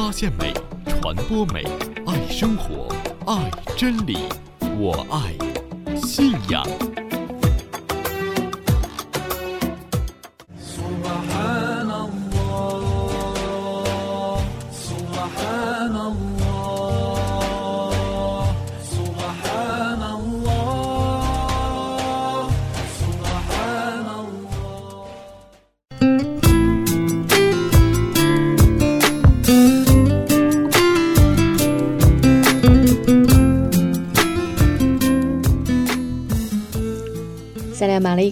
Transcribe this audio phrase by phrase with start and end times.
[0.00, 0.54] 发现美，
[1.02, 1.64] 传播美，
[2.06, 2.86] 爱生活，
[3.26, 4.16] 爱真理，
[4.78, 5.36] 我爱
[5.96, 6.64] 信仰。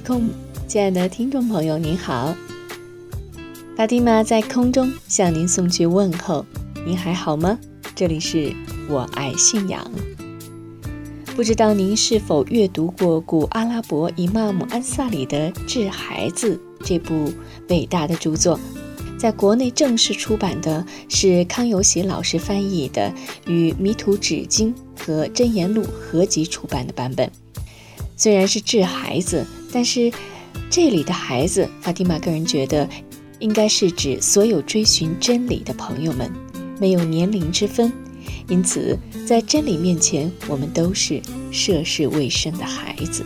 [0.08, 0.28] 拉马雷控，
[0.68, 2.34] 亲爱的听众朋友，您好。
[3.76, 6.46] 法蒂玛在空中向您送去问候，
[6.86, 7.58] 您还好吗？
[7.94, 8.54] 这里是
[8.88, 9.90] 我爱信仰。
[11.34, 16.54] 不知道您是否阅读过古阿拉伯伊玛姆安萨里的《致孩子》
[16.86, 17.30] 这部
[17.68, 18.58] 伟大的著作？
[19.18, 23.12] 在国内正式出版的是康有喜老师翻译的，
[23.46, 27.30] 与《迷途纸经》和《真言录》合集出版的版本。
[28.16, 29.46] 虽然是治孩子，
[29.76, 30.10] 但是
[30.70, 32.88] 这里的孩子，法蒂玛个人觉得，
[33.40, 36.32] 应该是指所有追寻真理的朋友们，
[36.80, 37.92] 没有年龄之分。
[38.48, 43.22] 因此，在真理面前，我们都是涉世未深的孩子。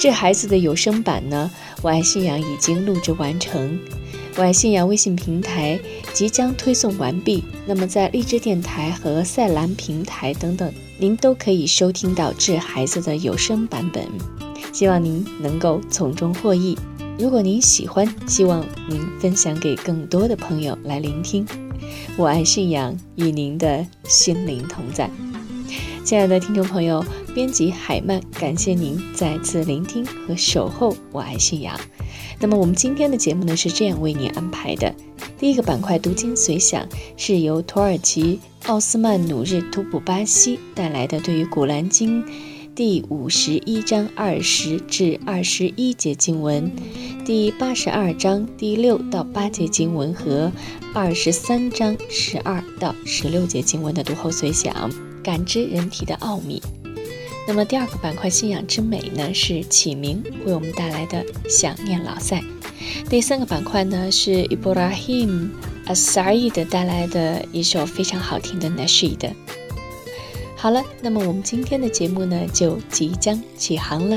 [0.00, 1.50] 这孩子的有声版呢，
[1.82, 3.78] 我爱信仰已经录制完成，
[4.36, 5.78] 我爱信仰微信平台
[6.14, 7.44] 即将推送完毕。
[7.66, 14.08] 那么，在荔枝电台和赛兰平台等等，您都可以收听到这孩子的有声版本。
[14.72, 16.76] 希望您能够从中获益。
[17.18, 21.46] 如果您喜欢，希望您分享给更多的朋友来聆听。
[22.16, 25.10] 我爱信仰，与您的心灵同在。
[26.02, 31.78] 亲爱的听众朋友，编辑海曼，感谢您再次聆听和守候我爱信仰。
[32.40, 34.92] 那么我们今天的节目呢是这样为您安排的：
[35.38, 42.24] 第一个板块读经随想是由土耳其奥斯曼努日图普巴西带来的对于《古兰经》
[42.74, 46.72] 第五十一章二十至二十一节经文，
[47.22, 50.50] 第八十二章第六到八节经文和
[50.94, 54.90] 二十三章十二到十六节经文的读后随想，
[55.22, 56.62] 感知人体的奥秘。
[57.46, 62.42] 那么第二个板块“信仰之美”呢，是启明为我们带来的“想念老塞”。
[63.10, 65.50] 第三个板块呢，是 Ibrahim
[65.86, 69.30] Asaid 带来的一首非常好听的 Nasheed。
[70.62, 74.16] 好了，那么我们今天的节目呢，就即将起航了。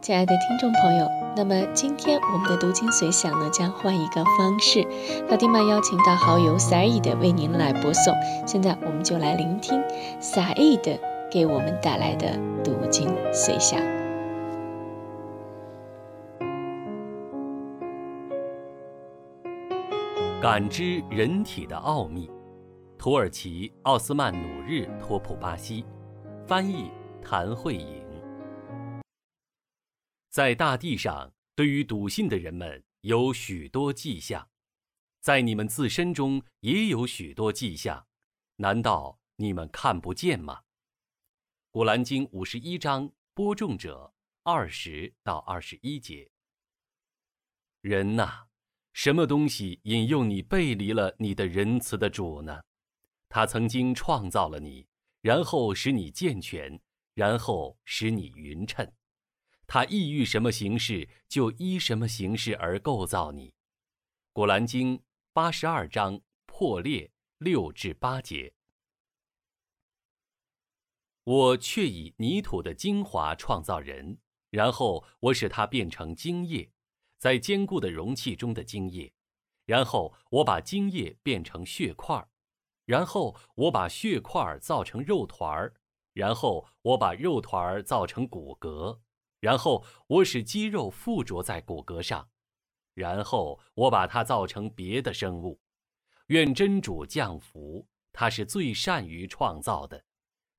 [0.00, 4.86] 亲爱的听众朋友，那么今天我们的读经随想呢，将换一个方式。
[5.28, 8.14] 法蒂玛邀请到好友 Said 为您来播送。
[8.46, 9.82] 现在我们就来聆听
[10.20, 11.00] Said
[11.32, 13.97] 给我们带来的读经随想。
[20.40, 22.30] 感知人体的奥秘，
[22.96, 25.84] 土耳其奥斯曼努日托普巴西，
[26.46, 28.00] 翻译谭慧颖。
[30.28, 34.48] 在大地上，对于笃信的人们有许多迹象，
[35.18, 38.06] 在你们自身中也有许多迹象，
[38.58, 40.62] 难道你们看不见吗？
[41.72, 46.30] 古兰经五十一章播种者二十到二十一节。
[47.80, 48.46] 人呐、
[48.98, 52.64] 什么东西引诱你背离了你的仁慈的主呢？
[53.28, 54.88] 他曾经创造了你，
[55.20, 56.80] 然后使你健全，
[57.14, 58.92] 然后使你匀称。
[59.68, 63.54] 他意欲什么形式，就依什么形式而构造你。
[64.32, 65.00] 古兰经
[65.32, 68.52] 八十二章破裂六至八节。
[71.22, 74.18] 我却以泥土的精华创造人，
[74.50, 76.68] 然后我使他变成精液，
[77.18, 79.12] 在坚固的容器中的精液，
[79.66, 82.28] 然后我把精液变成血块儿，
[82.84, 85.74] 然后我把血块儿造成肉团儿，
[86.12, 89.00] 然后我把肉团儿造成骨骼。
[89.40, 92.28] 然后我使肌肉附着在骨骼上，
[92.94, 95.60] 然后我把它造成别的生物。
[96.26, 100.04] 愿真主降福，他是最善于创造的。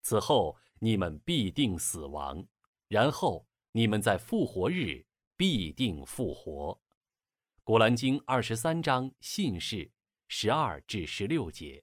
[0.01, 2.45] 此后你们必定死亡，
[2.87, 5.05] 然后你们在复活日
[5.39, 6.77] 必定复活。
[7.63, 9.89] 古兰经二十三章信士
[10.27, 11.81] 十二至十六节。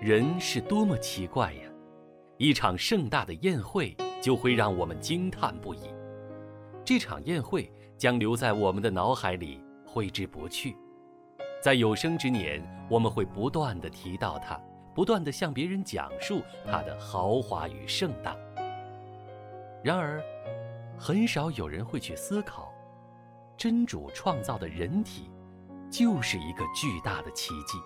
[0.00, 1.70] 人是多么奇怪呀！
[2.38, 5.80] 一场盛大的宴会就会让我们惊叹不已。
[6.82, 10.74] 这场宴会将留在我们的脑海里挥之不去。
[11.64, 14.60] 在有生之年，我们会不断地提到它，
[14.94, 18.36] 不断地向别人讲述它的豪华与盛大。
[19.82, 20.22] 然而，
[20.98, 22.70] 很少有人会去思考，
[23.56, 25.30] 真主创造的人体
[25.90, 27.78] 就是一个巨大的奇迹。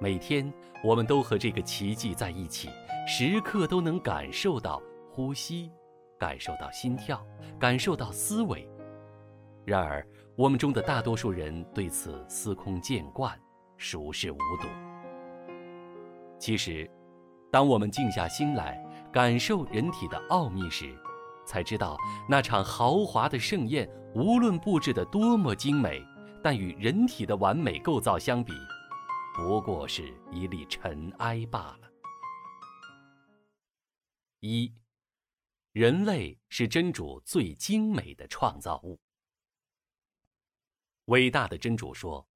[0.00, 0.50] 每天，
[0.82, 2.70] 我们都和这个奇迹在一起，
[3.06, 4.80] 时刻都能感受到
[5.12, 5.70] 呼吸，
[6.18, 7.22] 感受到心跳，
[7.58, 8.66] 感受到思维。
[9.66, 10.02] 然而，
[10.38, 13.36] 我们中的大多数人对此司空见惯，
[13.76, 14.68] 熟视无睹。
[16.38, 16.88] 其实，
[17.50, 18.80] 当我们静下心来
[19.12, 20.96] 感受人体的奥秘时，
[21.44, 21.98] 才知道
[22.28, 26.00] 那场豪华的盛宴，无论布置得多么精美，
[26.40, 28.52] 但与人体的完美构造相比，
[29.34, 31.90] 不过是一粒尘埃罢了。
[34.38, 34.72] 一，
[35.72, 39.00] 人类是真主最精美的创造物。
[41.08, 42.28] 伟大的真主说，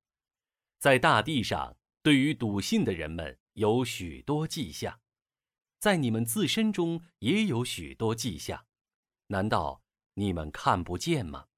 [0.79, 5.01] 在大地上，对于笃信的人们有许多迹象，
[5.79, 8.65] 在你们自身中也有许多迹象。
[9.27, 9.83] 难道
[10.15, 11.49] 你们看不见吗？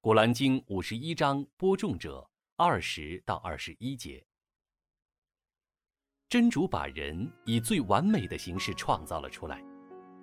[0.00, 4.26] 古兰经五十一章播种者二十到二十一节。
[6.28, 9.62] 真主把人以最完美的形式创造了出来，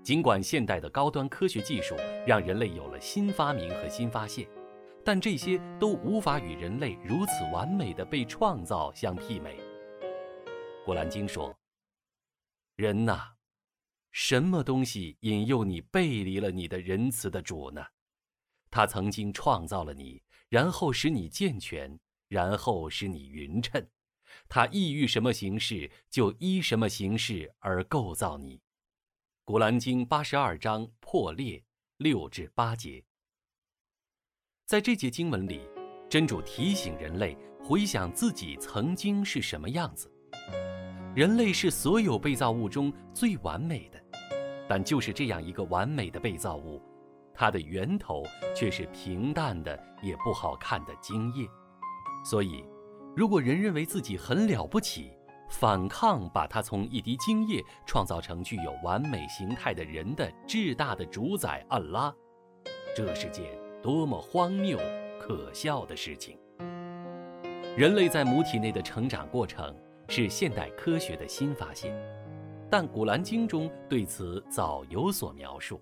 [0.04, 1.96] 尽管现代的高端科学技术
[2.28, 4.46] 让人类有了新发明和新发现，
[5.06, 9.58] 但这些都无法与人类如此完美的被创造相媲美。
[10.86, 11.56] 古兰经说
[12.76, 13.30] ：“人呐。”
[14.14, 17.84] 什么东西引诱你背离了你的仁慈的主呢？
[18.70, 23.88] 他曾经创造了你，然后使你健全，然后使你匀称。
[24.48, 28.62] 他意欲什么形式，就依什么形式而构造你。
[29.44, 31.64] 古兰经八十二章破裂
[31.98, 33.04] 六至八节。
[34.66, 35.62] 在这节经文里，
[36.10, 40.10] 真主提醒人类回想自己曾经是什么样子。
[41.14, 44.02] 人类是所有被造物中最完美的。
[44.68, 46.82] 但就是这样一个完美的被造物，
[47.34, 48.24] 它的源头
[48.56, 51.46] 却是平淡的、也不好看的精液。
[52.24, 52.64] 所以，
[53.18, 55.12] 如果人认为自己很了不起，
[55.50, 62.16] 反抗把它从一滴精液创造成具有完美形态的人的至大的主宰安拉，
[62.96, 63.46] 这是件
[63.84, 64.80] 多么荒谬、
[65.20, 66.40] 可笑的事情！
[67.78, 69.76] 人类在母体内的成长过程
[70.08, 71.94] 是现代科学的新发现。
[72.72, 75.82] 但《古兰经》中对此早有所描述。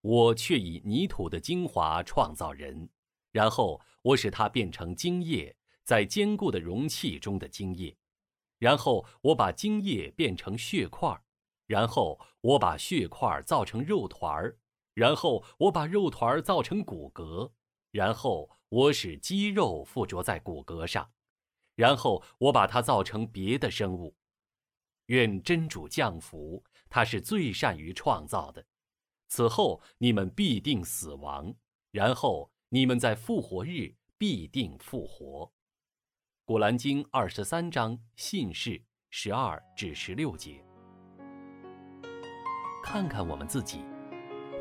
[0.00, 2.88] 我却以泥土的精华创造人，
[3.32, 7.96] 然后我使它变成精液，在坚固的容器中的精液，
[8.58, 11.20] 然后我把精液变成血块，
[11.66, 14.54] 然后我把血块造成肉团，
[14.94, 17.52] 然后我把肉团造成骨骼，
[17.90, 21.10] 然后我使肌肉附着在骨骼上，
[21.74, 24.16] 然后我把它造成别的生物。
[25.06, 28.64] 愿真主降福，他是最善于创造的。
[29.28, 31.54] 此后你们必定死亡，
[31.90, 35.52] 然后你们在复活日必定复活。
[36.44, 40.64] 古兰经二十三章信士十二至十六节。
[42.82, 43.84] 看看我们自己，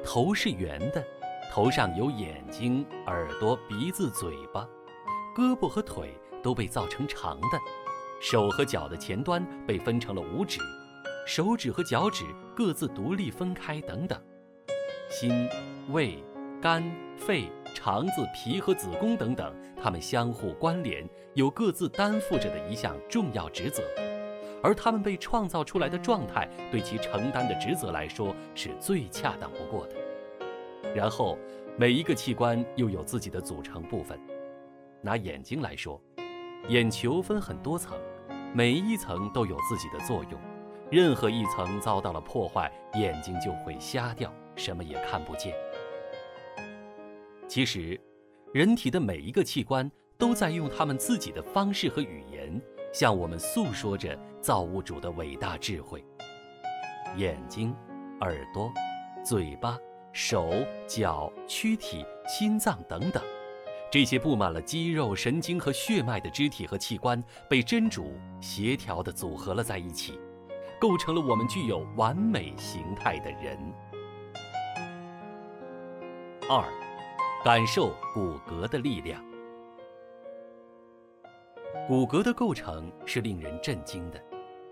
[0.03, 1.03] 头是圆的，
[1.51, 4.67] 头上有眼睛、耳朵、鼻子、嘴巴，
[5.35, 7.59] 胳膊和腿都被造成长的。
[8.21, 10.59] 手和脚的前端被分成了五指，
[11.25, 12.25] 手指和脚趾
[12.55, 14.19] 各自独立分开，等等。
[15.09, 15.47] 心、
[15.89, 16.23] 胃、
[16.61, 16.83] 肝、
[17.17, 23.83] 肺、肠子、脾和子宫等等，它们相互关联，有各自担负着的一项重要职责。
[24.61, 29.95] 而他们被创造出来的状态，对其承担的职责来说，是最恰当不过的。
[30.93, 31.37] 然后，
[31.77, 34.19] 每一个器官又有自己的组成部分。
[35.01, 36.01] 拿眼睛来说。
[36.67, 37.97] 眼球分很多层，
[38.53, 40.39] 每一层都有自己的作用。
[40.91, 45.55] 任何一层遭到了破坏，眼睛就会瞎掉，什么也看不见。
[47.47, 47.99] 其实，
[48.53, 52.61] 人体的每一个器官都在用他们自己的方式和语言，
[52.91, 56.03] 向我们诉说着造物主的伟大智慧。
[57.15, 57.75] 眼睛、
[58.21, 58.71] 耳朵、
[59.23, 59.77] 嘴巴、
[60.13, 60.49] 手
[60.87, 63.23] 脚、躯体、心脏等等。
[63.91, 70.19] 这些布满了肌肉、神经和血脉的肢体和器官，被真主协调地组合了在一起，
[70.79, 73.57] 构成了我们具有完美形态的人。
[76.47, 76.63] 二，
[77.43, 79.19] 感受骨骼的力量。
[81.87, 84.23] 骨骼的构成是令人震惊的。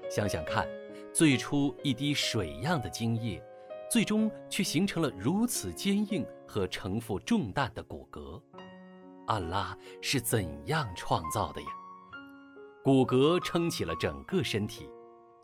[0.09, 0.67] 想想看，
[1.13, 3.43] 最初一滴水样的精液，
[3.89, 8.41] 最终却形成了如此坚硬和承负重担的骨骼。
[9.27, 11.67] 安拉是怎样创造的呀？
[12.83, 14.89] 骨骼撑起了整个身体，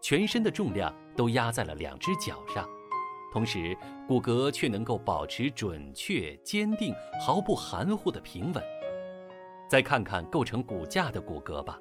[0.02, 2.66] 全身的重量都压在了两只脚上，
[3.34, 3.78] 同时
[4.08, 8.64] 骨骼却能够保持准确、坚定、毫不含糊的平稳。
[9.70, 11.78] 再看看构成骨架的骨骼吧，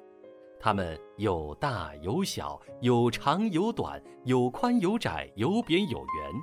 [0.63, 6.33] 它们有大有小，有长有短，有宽有窄，有扁有圆，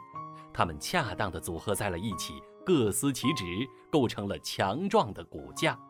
[0.53, 3.47] 它们恰当的组合在了一起，各司其职，
[3.91, 5.81] 构成了强壮的骨架。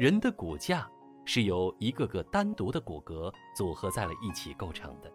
[0.00, 0.90] 人的骨架
[1.24, 5.08] 是由一个个单独的骨骼组合在了一起构成的，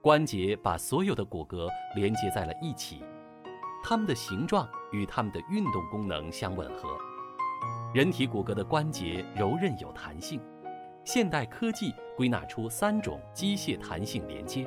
[0.00, 3.04] 关节把所有的骨骼连接在了一起，
[3.84, 6.96] 它们的形状与它们的运动功能相吻合。
[7.92, 10.40] 人体骨骼的关节柔韧有弹性，
[11.04, 14.66] 现代科技归纳出三种机械弹性连接，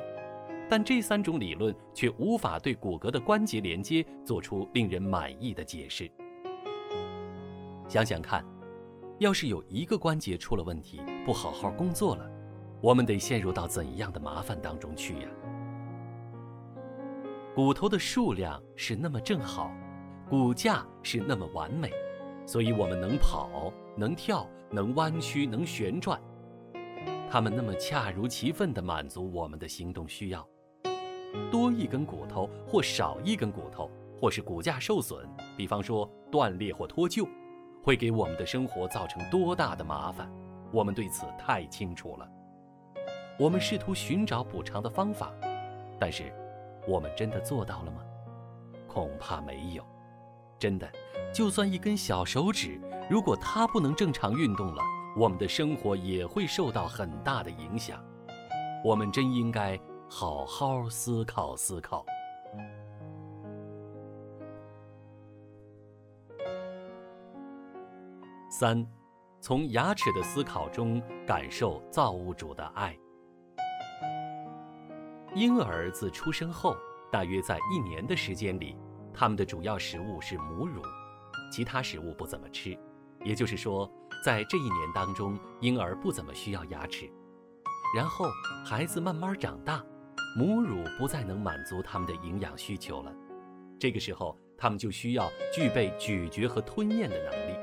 [0.70, 6.08] 但这三种理论却无法对骨骼的关节连接做出令人满意的解释。
[7.88, 8.44] 想想看，
[9.18, 12.30] 要是有一个关节出了问题，不好好工作了，
[12.80, 15.28] 我们得陷入到怎样的麻烦当中去呀？
[17.56, 19.72] 骨头的数量是那么正好，
[20.30, 21.90] 骨架是那么完美。
[22.46, 26.20] 所以，我们能跑，能跳，能弯曲，能旋转，
[27.28, 30.46] 它们那么恰如其分地满足我们的行动需要。
[31.50, 37.28] 多一根骨头或少一根骨头，或是骨架受损，比方说断裂或脱臼，
[37.82, 40.30] 会给我们的生活造成多大的麻烦，
[40.72, 42.28] 我们对此太清楚了。
[43.38, 45.32] 我们试图寻找补偿的方法，
[45.98, 46.32] 但是，
[46.86, 48.00] 我们真的做到了吗？
[48.86, 49.84] 恐怕没有。
[50.58, 50.90] 真的，
[51.34, 54.82] 就算一根小手指，如果它不能正常运动了，
[55.16, 58.02] 我们的生活也会受到很大的影响。
[58.82, 62.04] 我们真应该好好思考思考。
[68.48, 68.86] 三，
[69.40, 72.96] 从牙齿的思考中感受造物主的爱。
[75.34, 76.74] 婴儿自出生后，
[77.12, 78.74] 大约在一年的时间里。
[79.18, 80.82] 他们的主要食物是母乳，
[81.50, 82.78] 其他食物不怎么吃。
[83.24, 83.90] 也就是说，
[84.22, 87.10] 在这一年当中，婴儿不怎么需要牙齿。
[87.96, 88.26] 然后
[88.62, 89.82] 孩子慢慢长大，
[90.36, 93.12] 母乳不再能满足他们的营养需求了。
[93.78, 97.58] 这个时候，他们就需要具备咀嚼和吞咽的能力。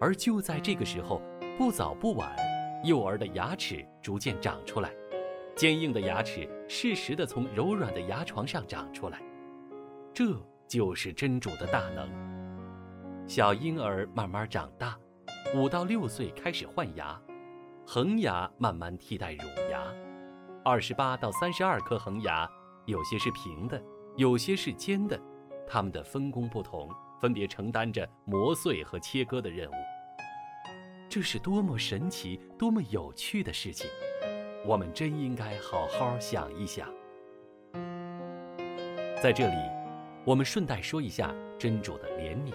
[0.00, 1.20] 而就在这个时候，
[1.58, 2.34] 不早不晚，
[2.82, 4.90] 幼儿的牙齿逐渐长出来，
[5.54, 9.22] 坚硬的牙齿适时地从柔软的牙床上长出来。
[10.14, 10.24] 这。
[10.68, 12.08] 就是真主的大能。
[13.26, 14.98] 小婴儿慢慢长大，
[15.54, 17.18] 五到六岁开始换牙，
[17.86, 19.82] 恒牙慢慢替代乳牙。
[20.62, 22.46] 二十八到三十二颗恒牙，
[22.86, 23.82] 有些是平的，
[24.16, 25.18] 有些是尖的，
[25.66, 26.90] 它们的分工不同，
[27.20, 29.74] 分别承担着磨碎和切割的任务。
[31.08, 33.88] 这是多么神奇、多么有趣的事情！
[34.66, 36.88] 我们真应该好好想一想。
[39.22, 39.83] 在这里。
[40.26, 42.54] 我们顺带说一下真主的怜悯。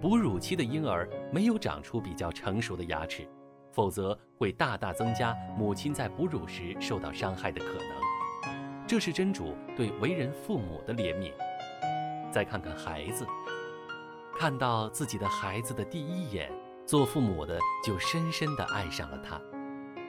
[0.00, 3.26] 哺乳期的婴儿没有长出比较成熟的牙齿，
[3.72, 8.86] 否则会大大增加母亲在哺乳时受到伤害的可能。
[8.86, 11.32] 这是真主对为人父母的怜悯。
[12.30, 13.26] 再看看孩子，
[14.38, 16.50] 看到自己的孩子的第一眼，
[16.86, 19.40] 做父母的就深深地爱上了他。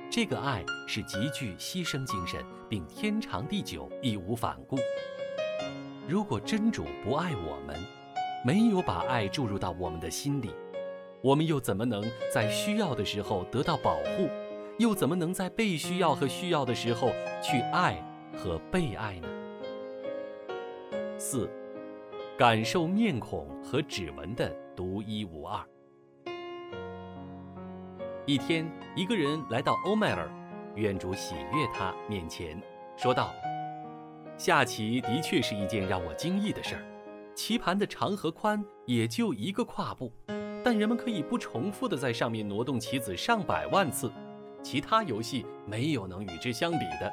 [0.10, 4.77] 这个爱是极具牺牲精神，并天长地久，义无反顾。
[6.05, 7.75] 如果真主不爱我们，
[8.43, 10.53] 没有把爱注入到我们的心里，
[11.22, 14.27] 我们又怎么能在需要的时候得到保护？
[14.79, 17.10] 又怎么能在被需要和需要的时候
[17.41, 18.03] 去爱
[18.36, 19.27] 和被爱呢？
[21.17, 21.50] 四，
[22.38, 25.63] 感受面孔和指纹的独一无二。
[28.25, 30.29] 一天，一个人来到欧麦尔，
[30.75, 32.62] 愿主喜悦他面前，
[32.98, 33.33] 说道。
[34.38, 36.84] 下棋的确是一件让我惊异的事儿，
[37.36, 40.12] 棋盘的长和宽也就一个跨步，
[40.63, 44.12] 但人们可以不重复地在上面挪动棋子上百万次，
[44.62, 47.12] 其他游戏没有能与之相比的。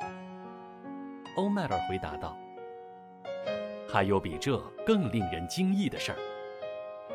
[1.36, 2.36] 欧迈尔回答道
[3.86, 6.18] ：“还有比这更令人惊异的事儿，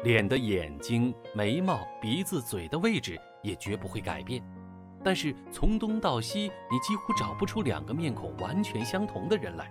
[0.04, 4.42] 脸的眼睛、眉毛、鼻子、嘴的位置也绝不会改变，
[5.04, 9.70] 但是从东到西，你几乎找不出两个面孔完全相同的人来。”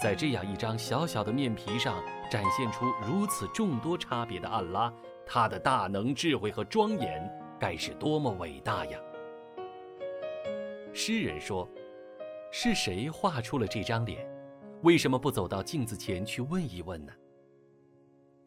[0.00, 4.90] 在这样一张小小的面皮上展现出如此众多差别的暗拉，
[5.26, 8.98] 他的大能、智慧和庄严，该是多么伟大呀！
[10.94, 11.68] 诗人说
[12.50, 14.26] ：“是谁画出了这张脸？
[14.82, 17.12] 为什么不走到镜子前去问一问呢？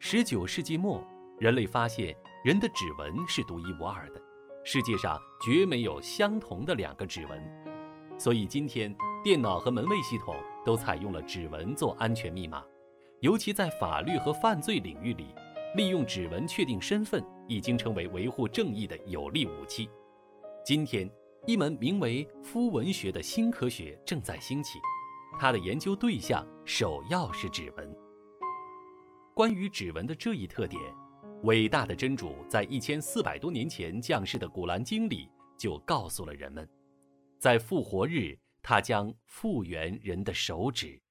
[0.00, 1.00] 十九世纪末，
[1.38, 4.20] 人类发现人的指纹是独一无二的，
[4.64, 7.40] 世界上绝没有相同的两个指纹，
[8.18, 8.92] 所以今天
[9.22, 10.34] 电脑和门卫系统
[10.64, 12.64] 都采用了指纹做安全密码，
[13.20, 15.34] 尤其在法律和犯罪领域里，
[15.76, 19.88] 利用指纹确定身份已经成为维护正义的有力武器。
[20.64, 21.10] 今天，
[21.46, 24.78] 一门名为肤纹学的新科学正在兴起，
[25.38, 27.96] 它的研究对象首要是指纹。
[29.34, 30.80] 关于指纹的这一特点，
[31.42, 35.28] 伟大的真主在一千四百多年前降世的《古兰经》里
[35.58, 36.66] 就告诉了人们，
[37.38, 41.02] 在复活日，他将复原人的手指。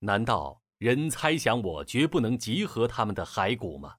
[0.00, 3.96] 难道人猜想我绝不能集合他们的骸骨吗？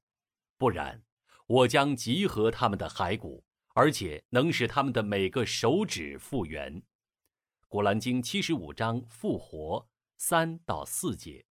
[0.57, 1.03] 不然，
[1.47, 3.43] 我将集合他们的骸骨，
[3.73, 6.81] 而且能使他们的每个手指复原。
[7.67, 11.43] 《古兰经》七十五章复活三到四节。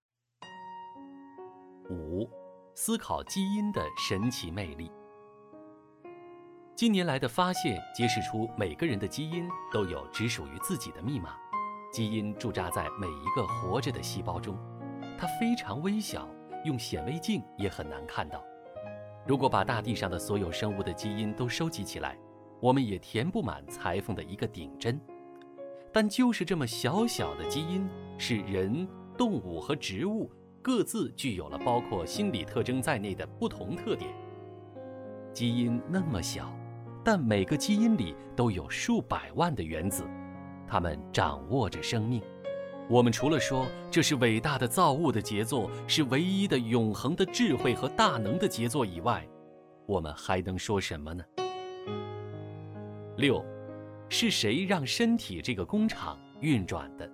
[1.90, 2.30] 五，
[2.76, 4.88] 思考基因的神奇魅力。
[6.80, 11.36] 近年来的发现揭示出，每个人的基因都有只属于自己的密码。
[11.92, 14.56] 基因驻扎在每一个活着的细胞中，
[15.18, 16.26] 它非常微小，
[16.64, 18.42] 用显微镜也很难看到。
[19.26, 22.16] 如果把大地上的所有生物的基因都收集起来，
[22.62, 24.98] 我们也填不满裁缝的一个顶针。
[25.92, 30.32] 但就是这么小小的基因，使人、动物和植物。
[30.62, 34.10] 各自具有了包括心理特征在内的不同特点。
[35.34, 36.50] 基因那么小，
[37.02, 40.04] 但每个基因里都有数百万的原子，
[40.68, 42.22] 它们掌握着生命。
[42.88, 49.26] 我们除了说这是伟大的造物的杰作，是唯一的永恒的智慧和大能的杰作以外，
[49.86, 51.24] 我们还能说什么呢？
[53.16, 53.44] 六，
[54.08, 57.08] 是谁让身体这个工厂运转的？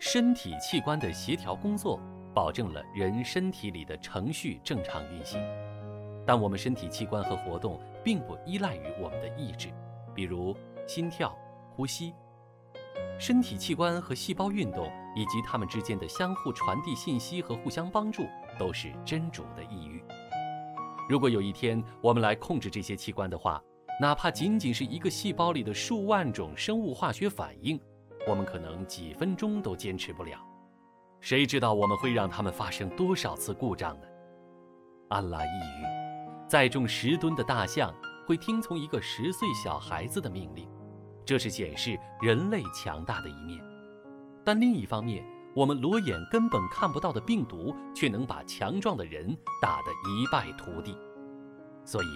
[0.00, 2.00] 身体器官的协调工作，
[2.34, 5.40] 保证了人身体里的程序正常运行。
[6.28, 9.70] 但我们身体器官和活动并不依赖于我们的意志，
[10.14, 10.54] 比如
[10.86, 11.34] 心跳、
[11.70, 12.12] 呼吸。
[13.18, 18.26] 身体器官和细胞运动以及它们之间的相互传递信息和互相帮助，
[18.58, 20.04] 都是真主的意欲。
[21.08, 23.58] 如果有一天我们来控制这些器官的话，
[23.98, 27.80] 哪怕仅仅是一个细胞里的数万种生物化学反应。
[28.26, 30.38] 我们可能几分钟都坚持不了，
[31.22, 34.06] 谁知道我们会让他们发生多少次故障呢？
[35.08, 35.97] 安拉抑郁，
[36.48, 37.94] 载重十吨的大象
[38.26, 40.66] 会听从一个十岁小孩子的命令，
[41.22, 43.62] 这是显示人类强大的一面。
[44.42, 45.22] 但另一方面，
[45.54, 50.96] 我们裸眼根本看不到的病毒，却能把强壮的人打得一败涂地。
[51.84, 52.06] 所以，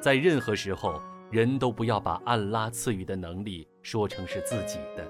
[0.00, 5.04] 在任何时候，人都不要把安拉赐予的能力说成是自己的。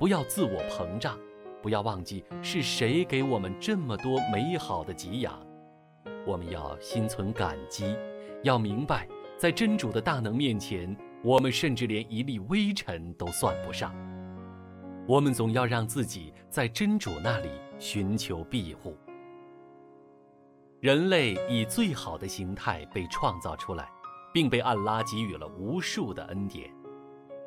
[0.00, 1.16] 不要自我膨胀，
[1.62, 5.43] 不要忘记是谁给我们这么多美好的给养。
[6.26, 7.96] 我们要心存感激，
[8.42, 9.06] 要明白，
[9.36, 13.94] 在真主的大能面前，我们甚至连一粒微尘都算不上。
[15.06, 18.96] 我们总要让自己在真主那里寻求庇护。
[20.80, 23.88] 人类以最好的形态被创造出来，
[24.32, 26.70] 并被安拉给予了无数的恩典。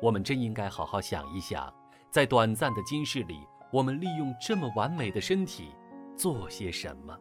[0.00, 1.72] 我们真应该好好想一想。
[2.10, 3.40] 在短暂的今世里，
[3.72, 5.74] 我们利用这么完美的身体
[6.16, 7.16] 做些什么？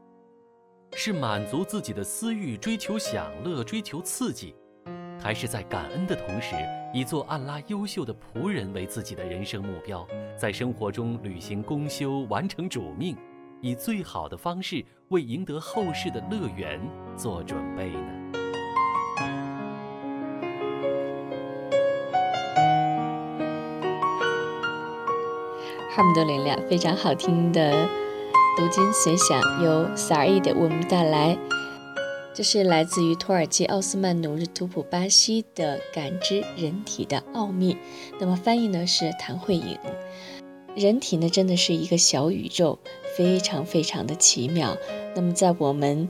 [0.93, 4.56] 是满足自己的私欲，追求享乐，追求刺激，
[5.21, 6.56] 还是在感恩的同时，
[6.93, 13.15] 以做安拉优秀的仆人为自己的人生目标，在生活中履行公修，完成主命，
[13.62, 16.80] 以最好的方式为赢得后世的乐园
[17.15, 18.02] 做准备呢？
[25.89, 27.89] 哈姆德林俩非常好听的
[28.58, 31.38] 读经随想，由萨尔伊的为我们带来。
[32.34, 37.76] 这是来自于土耳其奥斯曼努日图普巴西的《感知人体的奥秘》。
[38.20, 39.78] 那么翻译呢是谭慧颖。
[40.76, 42.80] 人体呢真的是一个小宇宙，
[43.15, 44.76] 非常非常的奇妙。
[45.15, 46.10] 那么在我们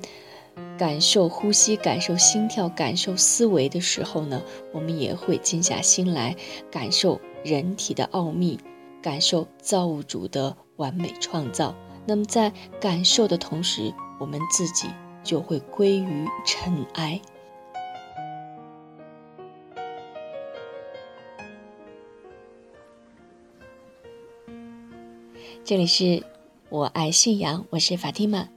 [0.78, 6.38] 感受呼吸、感受心跳、感受思维的时候呢，我们也会静下心来
[6.72, 8.58] 感受人体的奥秘。
[9.00, 11.76] 感受造物主的完美创造，
[12.08, 14.88] 那么在感受的同时，我们自己
[15.26, 17.20] 就会归于尘埃。
[25.66, 26.24] 这里是
[26.70, 28.48] 我爱信仰，我是法蒂玛。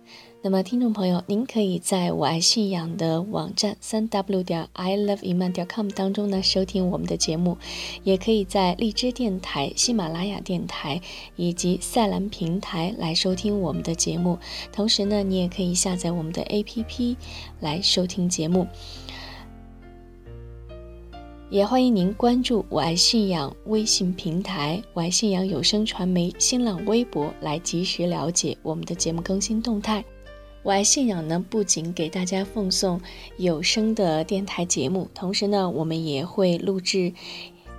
[0.43, 7.59] 那么，听众朋友，您可以在我爱信仰的网站三 w 点 i love iman 点 com 当中呢收听我们的节目，
[8.05, 11.03] 也可以在荔枝电台、喜马拉雅电台
[11.37, 14.39] 以及赛兰平台来收听我们的节目。
[14.73, 17.17] 同时呢，你也可以下载我们的 APP
[17.61, 18.67] 来收听节目。
[21.51, 30.03] 也欢迎您关注“我爱信仰”微信平台、“我爱信仰有声传媒”新浪微博，来及时了解我们的节目更新动态。
[30.63, 33.01] 我爱信仰呢，不仅给大家奉送
[33.39, 37.15] 有声的电台节目，同时呢，我们也会录制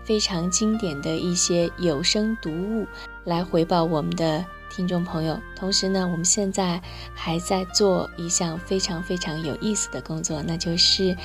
[0.04, 2.88] 非常经典的一些有声读物
[3.24, 5.39] 来回报我们的听众朋友。
[5.56, 6.82] 同时呢，我们现在
[7.13, 11.15] 还在做一项非常非常有意思的工作，那就是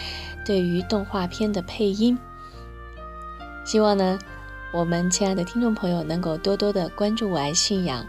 [0.45, 2.19] 对于动画片的配音。
[3.65, 4.19] 希望呢，
[4.75, 8.07] 我们亲爱的听众朋友能够多多的关注我爱信仰。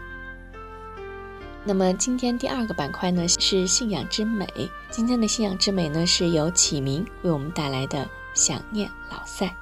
[1.68, 4.48] 那么今天第二个板块呢是信仰之美。
[4.90, 9.54] 今天的信仰之美呢是由启明为我们带来的想念老赛。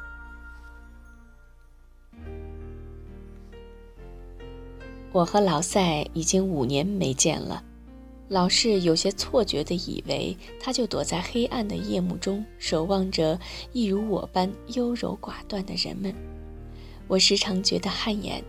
[5.11, 7.65] 我和老赛已经五年没见了，
[8.29, 13.37] 老是有些错觉的以为他就躲在黑暗的夜幕中，守望着
[13.73, 16.15] 一如我般优柔寡断的人们。
[17.09, 18.45] 我时常觉得汗颜。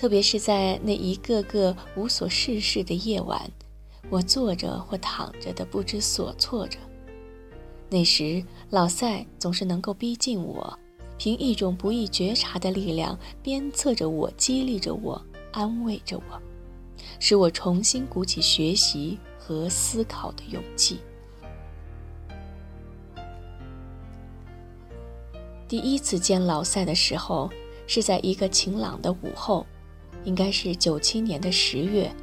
[0.00, 3.38] 特别是在那一个个无所事事的夜晚，
[4.08, 6.78] 我坐着或躺着的不知所措着。
[7.90, 10.78] 那时，老赛总是能够逼近我，
[11.18, 16.40] 凭一种不易觉察的力量，鞭策着我，激励着我，安慰着我，
[17.18, 21.00] 使我重新鼓起学习和思考的勇气。
[25.68, 27.50] 第一次见老赛的时候，
[27.86, 29.66] 是在一个晴朗的午后。
[30.24, 32.14] 应该是九七年的十月，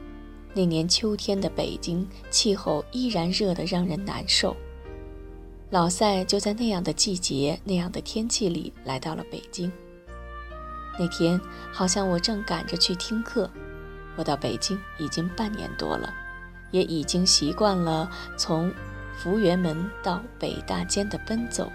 [0.54, 4.56] 那年秋天的北京气候依然热得让人难受。
[5.70, 9.72] 老赛就在那样的季节、那样的天气里来到了北京。
[10.98, 11.40] 那天
[11.72, 13.50] 好像我正赶着去听课。
[14.16, 16.12] 我到北京已经半年多了，
[16.72, 18.74] 也已经习惯了从
[19.16, 21.72] 福源门到北大间的奔走。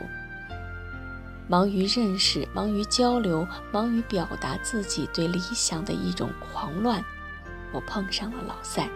[1.52, 7.04] 忙于认识，忙于交流，忙于表达自己对理想的一种狂乱，
[7.72, 8.88] 我碰上了老赛。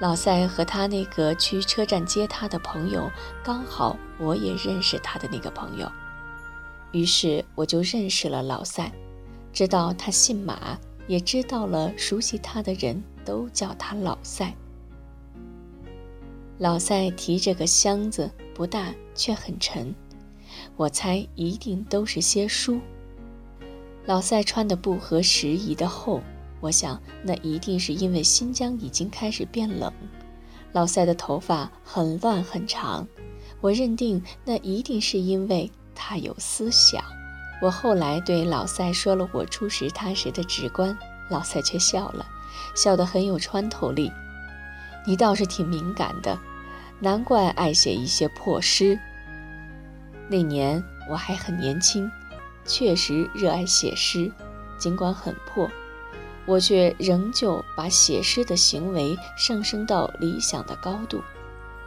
[0.00, 3.10] 老赛和他那个去车站接他的朋友，
[3.44, 5.86] 刚好我也认识他的那个朋友，
[6.92, 8.90] 于是我就认识了老赛，
[9.52, 14.54] 知道他姓马，也知道了熟悉他的人都叫他老赛。
[16.56, 19.94] 老赛提着个箱子，不大却很沉。
[20.76, 22.80] 我猜一定都是些书。
[24.04, 26.20] 老赛穿的不合时宜的厚，
[26.60, 29.92] 我想那一定是因为新疆已经开始变冷。
[30.72, 33.06] 老赛的头发很乱很长，
[33.60, 37.02] 我认定那一定是因为他有思想。
[37.60, 40.96] 我后来对老赛说了我初识他时的直观，
[41.30, 42.26] 老赛却笑了，
[42.74, 44.10] 笑得很有穿透力。
[45.06, 46.38] 你倒是挺敏感的，
[46.98, 48.98] 难怪爱写一些破诗。
[50.32, 52.10] 那年我还很年轻，
[52.64, 54.32] 确实热爱写诗，
[54.78, 55.70] 尽管很破，
[56.46, 61.22] 我却仍旧把写诗的行为上升到理想的高度。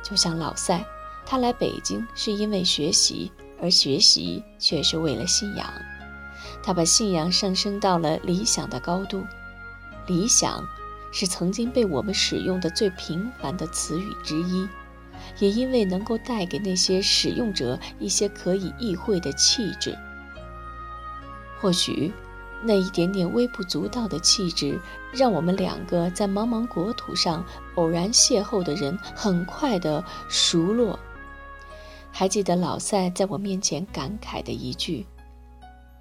[0.03, 0.85] 就像老赛，
[1.25, 5.65] 他来北京是因为学习，而学习却是为了信仰。
[6.61, 9.25] 他把信仰上升到了理想的高度。
[10.05, 10.63] 理想，
[11.11, 14.67] 是曾经被我们使用的最平凡的词语之一。
[15.39, 19.97] 也因为能够带给那些使用者一些可以意会的气质，
[21.59, 22.11] 或许
[22.63, 24.79] 那一点点微不足道的气质，
[25.13, 27.45] 让我们两个在茫茫国土上
[27.75, 30.97] 偶然邂逅的人很快的熟络。
[32.11, 35.05] 还记得老赛在我面前感慨的一句：“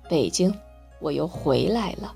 [0.08, 0.54] 北京，
[1.00, 2.14] 我又回来了。”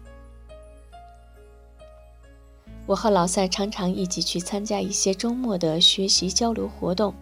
[2.89, 7.13] 我和老赛常常一起去参加一些周末的学习交流活动，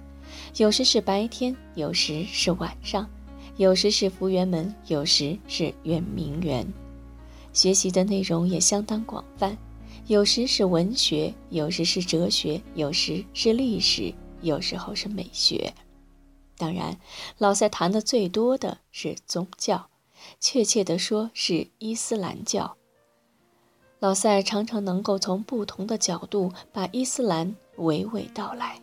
[0.58, 3.10] 有时是白天，有时是晚上，
[3.56, 6.64] 有时是福源门，有时是圆明园。
[7.52, 9.58] 学习的内容也相当广泛，
[10.06, 15.74] 有时是文学，有时是哲学，有时是历史，有时候是美学。
[16.56, 16.96] 当然，
[17.38, 19.88] 老赛谈的最多的是宗教，
[20.38, 22.76] 确切地说是伊斯兰教。
[23.98, 28.78] 老赛常常能够从不同的角度把伊斯兰娓娓道来，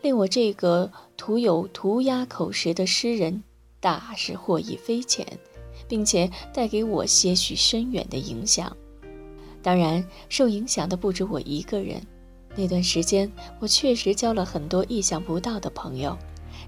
[0.00, 3.42] 令我这个徒有涂鸦口实的诗人
[3.80, 5.26] 大是获益匪浅，
[5.88, 8.74] 并且带给我些许深远的影响。
[9.60, 12.00] 当然，受影响的不止我一个人。
[12.54, 16.16] 那段时间，我确实交了很多意想不到的朋友，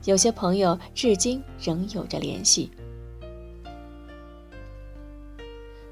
[0.04, 2.70] 有些朋友至今仍有着联系。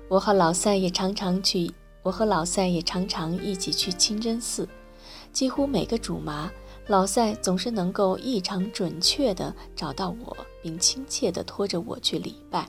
[0.09, 1.71] 我和老赛也常常去，
[2.03, 4.67] 我和老赛也常常一起去清真寺，
[5.33, 6.51] 几乎每个主麻，
[6.87, 12.67] 老赛总是能够异常准确地找到我，并亲切地拖着我去礼拜，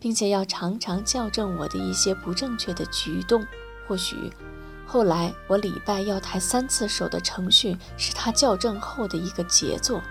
[0.00, 3.46] 并且要常常校正我的一些不正确的举动，
[3.86, 4.16] 或许。
[4.84, 10.02] 后来，我礼拜要抬三次手的程序是他校正后的一个杰作。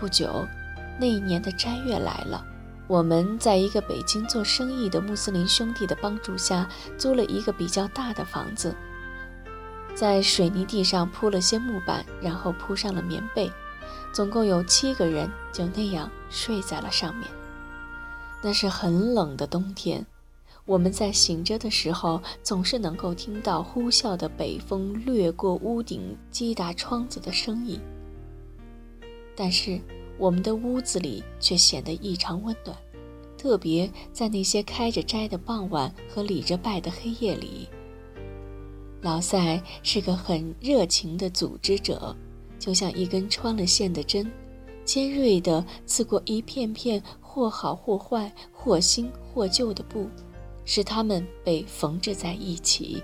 [0.00, 0.46] 不久，
[0.98, 2.44] 那一年的斋月来了，
[2.88, 8.74] 我们在一个北京做生意的穆斯林兄弟的帮助下，租了一个比较大的房子，
[9.94, 13.52] 在水泥地上铺了些木板，然后铺上了棉被，
[14.10, 17.28] 总共有七个人就那样睡在了上面。
[18.42, 20.06] 那是很冷的冬天。
[20.64, 27.80] 我们在醒着的时候，总是能够听到呼啸的北风掠过屋顶、击打窗子的声音。
[29.34, 29.80] 但是，
[30.18, 32.76] 我们的屋子里却显得异常温暖，
[33.36, 37.68] 特别在那些开着斋的傍晚和礼着拜的黑夜里。
[39.00, 42.14] 老赛是个很热情的组织者，
[42.58, 44.30] 就像一根穿了线的针，
[44.84, 50.08] 尖锐地刺过一片片或好或坏、或新或旧的布。
[50.64, 53.02] 使它们被缝制在一起，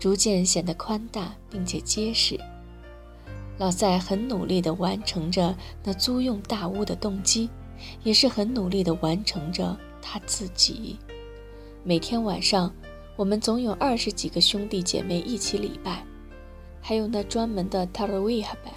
[0.00, 2.36] 逐渐显得宽大并且结实。
[3.58, 7.48] 老赛很努力地完成着那租用大屋的动机，
[8.02, 10.98] 也是很努力地完成着他自己。
[11.82, 12.74] 每天晚上，
[13.16, 16.04] 我们总有二十几个兄弟姐妹一起礼拜，
[16.82, 18.72] 还有那专门的 Tarawih 拜。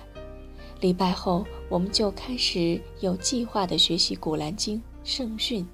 [0.79, 5.67] 礼拜后，我们就开始有计划地学习古兰经圣训。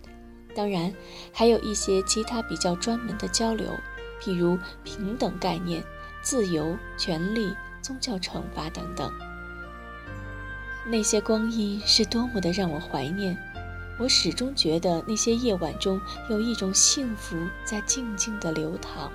[0.55, 0.91] 当然，
[1.31, 3.69] 还有一些其他比较专门的交流，
[4.19, 5.83] 譬如平等概念、
[6.23, 7.53] 自由、权利、
[7.85, 9.13] 宗教惩罚等等。
[10.87, 13.37] 那些光阴是多么的让我怀念！
[13.99, 19.11] 我始终觉得那些夜晚中有一种幸福在静静的流淌。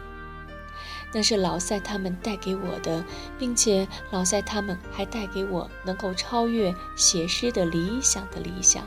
[1.12, 3.04] 那是老塞他们带给我的，
[3.37, 8.87] 并且老塞他们还带给我能够超越写诗的理想的理想。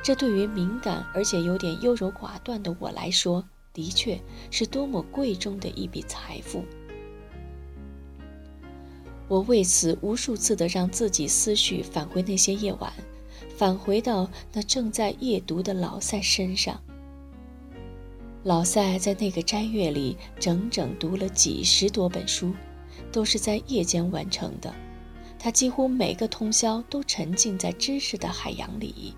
[0.00, 6.64] 这对于敏感而且有点优柔寡断的我来说，的确是多么贵重的一笔财富。
[9.32, 12.92] 我为此无数次的让自己思绪返回那些夜晚，
[13.56, 16.78] 返回到那正在夜读的老塞身上。
[18.42, 22.52] 老塞在那个斋月里整整读了几十多本书，
[23.10, 24.70] 都是在夜间完成的。
[25.38, 29.16] 他几乎每个通宵都沉浸在知识的海洋里。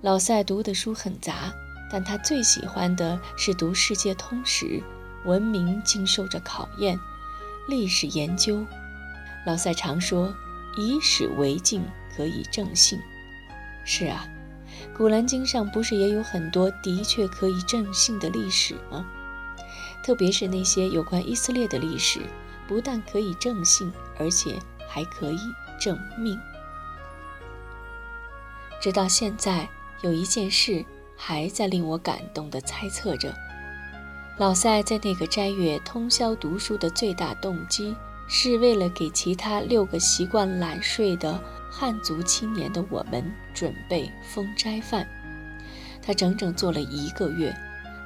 [0.00, 1.52] 老赛读的书很杂，
[1.92, 4.82] 但他最喜欢的是读世界通史，
[5.26, 6.98] 文明经受着考验，
[7.68, 8.64] 历史研究。
[9.46, 10.34] 老塞常说
[10.76, 11.82] ：“以史为镜，
[12.14, 13.00] 可以正性。”
[13.86, 14.28] 是啊，
[14.94, 19.06] 古兰经上不是也有很多的确可以正性的历史吗？
[20.04, 22.20] 特别是那些有关以色列的历史，
[22.66, 25.38] 不但可以正性，而且还可以
[25.80, 26.38] 正命。
[28.80, 29.68] 直到现在。
[30.02, 30.84] 有一件事
[31.16, 33.34] 还在令我感动地猜测着：
[34.36, 37.96] 老塞在那个斋月通宵读书的最大动机，
[38.28, 45.06] 是为了给其他六个习惯懒睡的汉族青年的我们准备封斋饭。
[46.02, 47.54] 他整整做了一个月，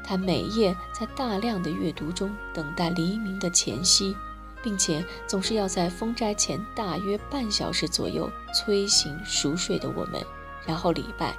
[0.04, 4.14] 他每夜在大量的阅读中等待黎明的前夕，
[4.62, 10.22] 并且总是要在封斋前大约半小时左右催醒熟睡的我们，
[10.66, 11.36] 然后礼拜。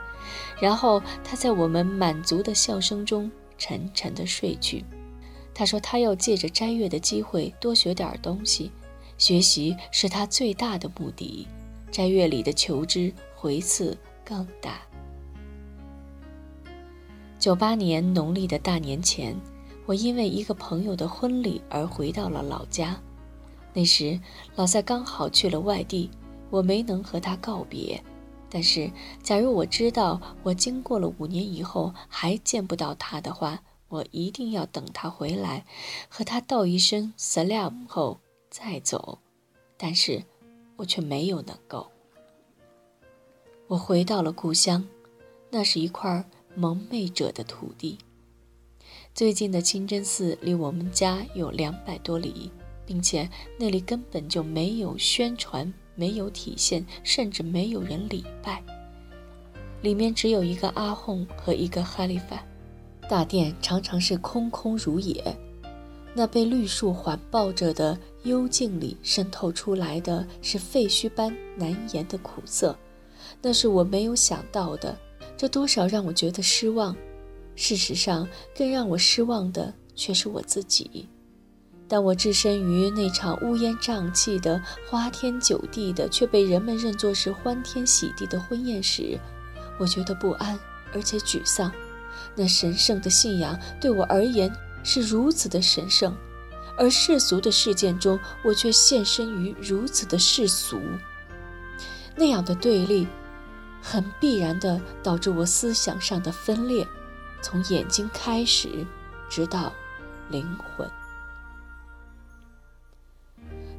[0.60, 4.86] 然后他在我们满足的笑声中沉沉地睡去。
[5.54, 8.72] 他说：“他要借着斋月的机会多学点东西，
[9.18, 11.48] 学习是他最大的目的。
[11.92, 14.82] 斋月里的求知回赐更大。”
[17.38, 19.36] 九八年农历的大年前，
[19.86, 23.00] 我因为一个朋友的婚礼而回到了老家。
[23.74, 24.20] 那时
[24.56, 26.10] 老赛刚好去了外地，
[26.50, 28.02] 我没能和他告别。
[28.50, 28.92] 但是，
[29.24, 33.62] 假如我知道我经过了五年以后还见不到他的话，
[33.92, 35.66] 我一定要等他回来，
[36.10, 39.20] 和他道一声 “salam” 后再走。
[39.78, 40.24] 但是，
[40.78, 41.92] 我却没有能够。
[43.68, 44.88] 我回到了故乡，
[45.52, 46.26] 那是一块
[46.56, 48.00] 蒙昧者的土地。
[49.14, 52.52] 最近的清真寺离我们家有两百多里，
[52.86, 55.72] 并且那里根本就没有宣传。
[55.94, 58.64] 没有体现，甚至没有人礼拜。
[59.82, 62.44] 里面只有一个阿訇和一个哈利法，
[63.12, 65.38] 大殿常常是空空如也。
[66.14, 72.74] 那被绿树环抱着的幽静里渗透出来的是废墟般难言的苦涩，
[73.42, 74.98] 那是我没有想到的，
[75.36, 76.96] 这多少让我觉得失望。
[77.54, 78.26] 事实上，
[78.58, 81.10] 更让我失望的却是我自己。
[81.90, 89.20] 当我置身于那场乌烟瘴气的、花天酒地的，却被人们认作是欢天喜地的婚宴时，
[89.78, 90.58] 我觉得不安
[90.94, 91.70] 而且沮丧。
[92.36, 94.52] 那神圣的信仰对我而言
[94.84, 96.16] 是如此的神圣，
[96.78, 100.80] 而世俗的事件中，我却现身于如此的世俗。
[102.16, 103.08] 那样的对立，
[103.82, 106.88] 很必然地导致我思想上的分裂。
[107.42, 108.86] 从眼睛开始，
[109.30, 109.74] 直到
[110.30, 110.46] 灵
[110.78, 110.90] 魂，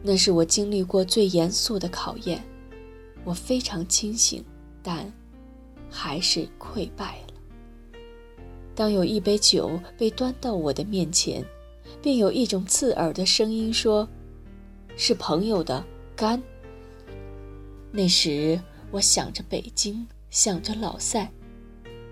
[0.03, 2.45] 那是我经历过最严肃的考验。
[3.25, 4.45] 我非常清醒，
[4.83, 5.13] 但
[5.89, 7.32] 还是溃败了。
[8.75, 11.45] 当有一杯酒被端到我的面前，
[12.01, 14.09] 并有一种刺耳的声音说
[14.97, 15.85] ：“是朋友的
[16.17, 16.43] 干。”
[17.93, 18.59] 那时，
[18.91, 21.31] 我想着北京，想着老塞。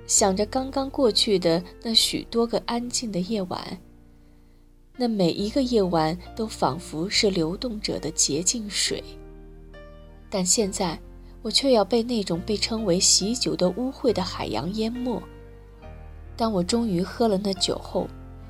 [0.07, 3.79] 想着刚刚过去的那许多个安静的夜晚，
[4.97, 9.03] 那每一个夜晚都仿佛是流动着的洁净水。
[10.29, 11.01] 但现在，
[11.43, 15.23] 我却要被那种被称为喜酒的污秽的海洋淹没。
[16.41, 18.09] 当我终于喝了那酒后，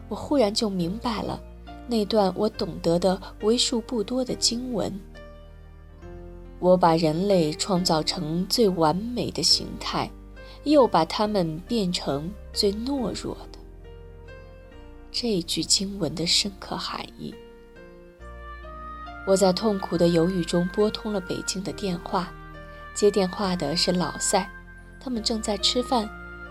[0.08, 1.42] 我忽然就明白了
[1.88, 4.96] 那段我懂得的为数不多的经文。
[6.60, 10.08] 我把人类创造成最完美的形态。
[10.64, 13.58] 又把他们变成最懦弱的。
[15.10, 17.34] 这句经文的深刻含义。
[19.26, 22.30] 我在痛苦的犹豫中拨通了北京的电话，
[22.92, 24.50] 接电话的是老赛，
[25.00, 26.06] 他们正在吃饭。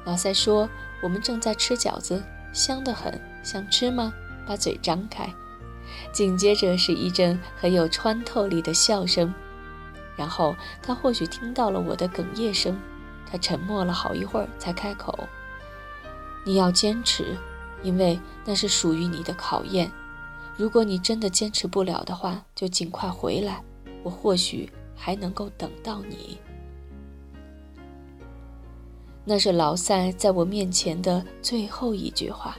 [0.05, 0.67] 老赛说
[1.01, 4.13] ：“我们正在吃饺子，香得很，想吃吗？
[4.45, 5.31] 把嘴张开。”
[6.13, 9.33] 紧接着是一阵很有穿透力的笑声，
[10.15, 12.79] 然后他或许听到了我的哽咽声。
[13.31, 15.27] 他沉默了好一会儿，才开口
[16.43, 17.37] ：“你要坚持，
[17.83, 19.91] 因为那是属于你的考验。
[20.57, 23.63] 如果你真的坚持不了的话，就尽快回来，
[24.03, 26.39] 我或许还能够等到你。”
[29.29, 32.57] 那是老塞在我面前的最后一句话。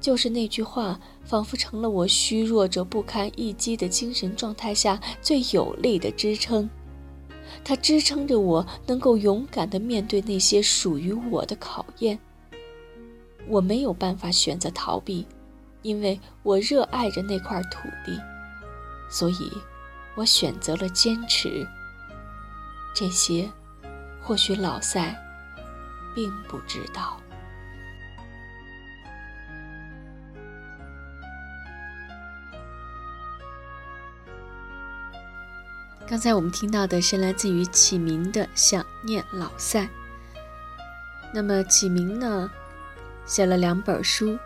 [0.00, 6.70] 就是那句话，仿佛成了我虚弱着不堪一击的精神状态下最有力的支撑。
[7.64, 12.16] 它支撑着我，能够勇敢地面对那些属于我的考验。
[13.48, 15.26] 我没有办法选择逃避，
[15.82, 18.16] 因为我热爱着那块土地，
[19.10, 19.50] 所以，
[20.14, 21.66] 我选择了坚持。
[22.94, 23.50] 这些，
[24.22, 25.12] 或许老塞
[26.14, 27.20] 并不知道。
[36.06, 39.82] 刚才我们听到的是来自于启明的《想念老塞》。
[41.32, 42.48] 那么启明呢，
[43.24, 44.32] 写了两本书，《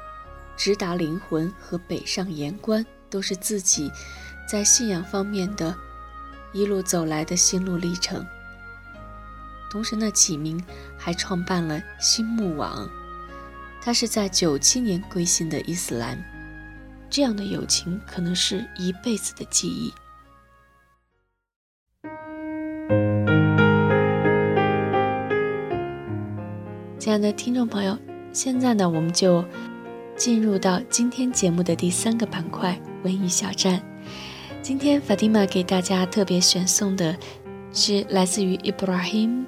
[0.57, 3.91] 直达灵魂》和《北上言关》，都是自己
[4.49, 5.77] 在信仰方面的
[6.53, 8.25] 一路走来的心路历程。
[9.71, 10.63] 同时呢，启明
[10.97, 12.89] 还创办了新木网，
[13.83, 16.19] 他是在九七年归信的伊斯兰。
[17.11, 19.93] 这样的友情可能是一辈子的记忆。
[26.99, 27.97] 亲爱的听众朋友，
[28.33, 29.43] 现在呢，我们就
[30.17, 33.81] 进入到今天节目的第三个板块——文艺小站。
[34.61, 37.17] 今天法蒂玛给大家特别选送的
[37.73, 39.47] 是来自于 Ibrahim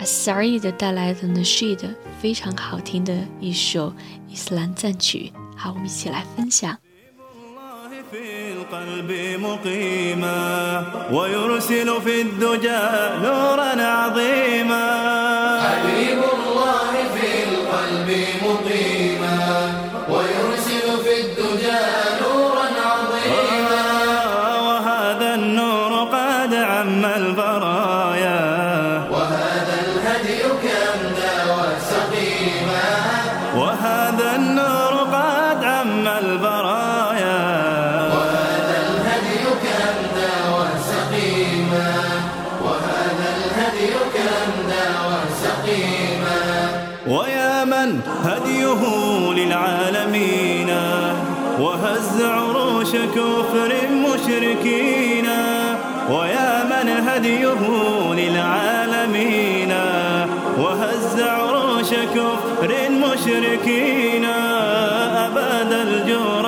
[0.00, 1.80] Asari 带来的 Nasheed，
[2.22, 3.92] 非常好听的一首
[4.28, 5.30] 伊斯兰赞曲。
[5.54, 6.74] 好，我们一起来分享。
[53.14, 55.26] كفر مشركين
[56.10, 57.62] ويا من هديه
[58.14, 59.72] للعالمين.
[60.58, 64.24] وهز عروش كفر مشركين
[65.14, 66.46] أباد الجور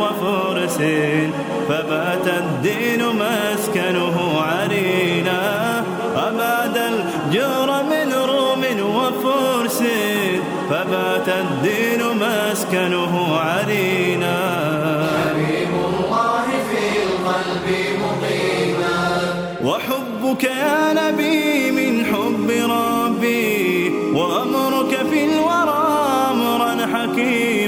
[0.00, 0.78] وفرس.
[1.68, 5.65] فبات الدين مسكنه عرينا
[11.28, 14.36] الدين مسكنه عرينا
[19.64, 25.86] وحبك يا نبي من حب ربي وأمرك في الورى
[26.30, 27.65] أمرا حكيما.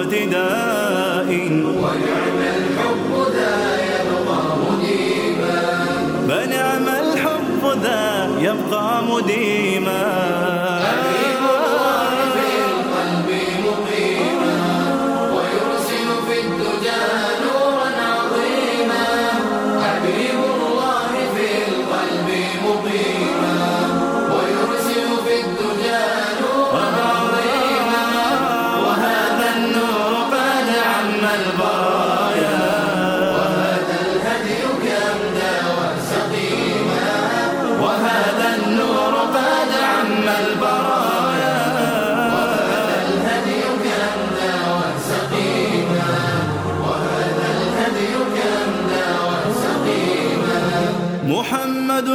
[0.00, 2.69] اقتداء ونعم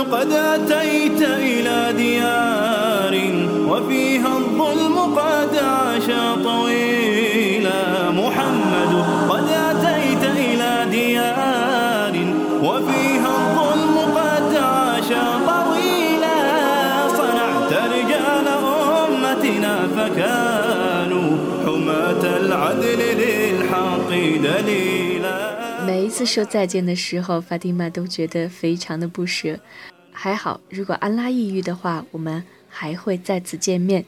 [0.04, 3.14] محمد قد أتيت إلى ديار
[3.70, 6.06] وفيها الظلم قد عاش
[6.44, 8.92] طويلا محمد
[9.30, 12.14] قد أتيت إلى ديار
[12.62, 15.08] وفيها الظلم قد عاش
[15.48, 16.38] طويلا
[17.08, 18.46] صنعت رجال
[19.08, 21.30] أمتنا فكانوا
[21.64, 24.10] حماة العدل للحق
[24.44, 25.50] دليلا
[25.86, 29.58] 每一次说再见的时候，法蒂玛都觉得非常的不舍。
[30.15, 34.05] 还好，如果安拉抑郁的话，我们还会再次见面。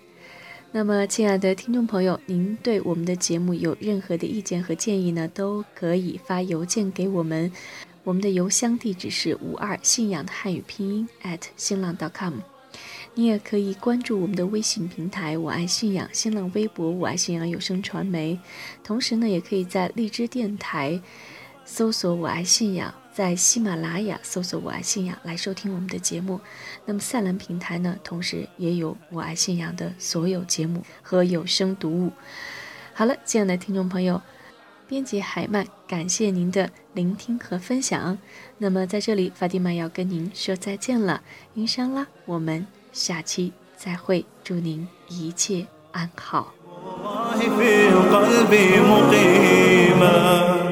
[0.72, 5.28] 那么，亲爱的听众朋友，您对我们的节目有任何的意见和建议呢？
[5.28, 7.51] 都可以发邮件给我们，
[8.03, 12.36] 我们的邮箱地址是五二信仰的汉语拼音 at 新浪 .com。
[13.16, 18.39] 你也可以关注我们的微信平台“我爱信仰”，新浪微博“我爱信仰有声传媒”。
[18.84, 21.01] 同时呢，也可以在荔枝电台。
[21.66, 26.40] 搜索“我爱信仰”，在喜马拉雅搜索“我爱信仰”来收听我们的节目。
[26.84, 32.12] 那么赛兰平台呢，同时也有“我爱信仰”的所有节目和有声读物。
[32.95, 34.20] 好了，亲爱的听众朋友，
[34.86, 38.18] 编辑海曼，感谢您的聆听和分享。
[38.59, 41.22] 那么在这里，法蒂玛要跟您说再见了，
[41.55, 46.55] 云山啦，我们下期再会，祝您一切安好。
[46.82, 50.65] الله في قلبي مقيما